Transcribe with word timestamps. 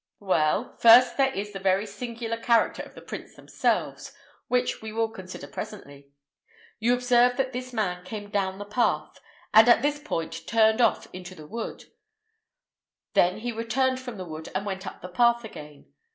"Well, 0.19 0.75
first 0.77 1.15
there 1.17 1.31
is 1.31 1.51
the 1.51 1.59
very 1.59 1.85
singular 1.85 2.35
character 2.37 2.81
of 2.81 2.95
the 2.95 3.03
prints 3.03 3.35
themselves, 3.35 4.11
which 4.47 4.81
we 4.81 4.91
will 4.91 5.09
consider 5.09 5.45
presently. 5.45 6.09
You 6.79 6.95
observe 6.95 7.37
that 7.37 7.53
this 7.53 7.71
man 7.71 8.03
came 8.03 8.31
down 8.31 8.57
the 8.57 8.65
path, 8.65 9.19
and 9.53 9.69
at 9.69 9.83
this 9.83 9.99
point 9.99 10.47
turned 10.47 10.81
off 10.81 11.07
into 11.13 11.35
the 11.35 11.45
wood; 11.45 11.85
then 13.13 13.41
he 13.41 13.51
returned 13.51 13.99
from 13.99 14.17
the 14.17 14.25
wood 14.25 14.49
and 14.55 14.65
went 14.65 14.87
up 14.87 15.03
the 15.03 15.07
path 15.07 15.43
again. 15.43 15.93